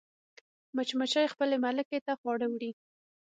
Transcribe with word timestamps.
مچمچۍ 0.75 1.25
خپل 1.33 1.49
ملکې 1.65 1.99
ته 2.05 2.13
خواړه 2.19 2.47
وړي 2.49 2.71